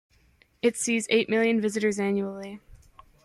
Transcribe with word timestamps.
It 0.63 0.75
sees 0.77 1.05
eight 1.11 1.29
million 1.29 1.61
visitors 1.61 1.99
annually. 1.99 2.59